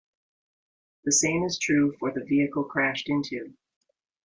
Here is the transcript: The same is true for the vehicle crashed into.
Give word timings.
The 1.03 1.11
same 1.11 1.43
is 1.43 1.59
true 1.59 1.95
for 1.99 2.11
the 2.11 2.23
vehicle 2.25 2.63
crashed 2.63 3.07
into. 3.07 3.53